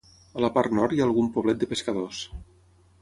A 0.37 0.39
la 0.43 0.49
part 0.55 0.73
nord 0.77 0.95
hi 0.95 1.03
ha 1.03 1.05
algun 1.07 1.29
poblet 1.37 1.61
de 1.65 1.69
pescadors. 1.75 2.23